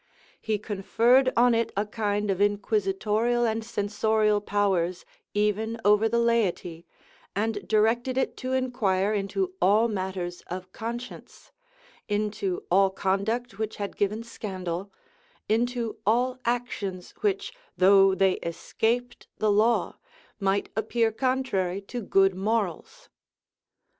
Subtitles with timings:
[0.41, 6.87] He conferred on it a kind of inquisitorial and censorial powers even over the laity,
[7.35, 11.51] and directed it to inquire into all matters of conscience;
[12.09, 14.91] into all conduct which had given scandal;
[15.47, 19.99] into all actions which, though they escaped the law,
[20.39, 23.07] might appear contrary to good morals.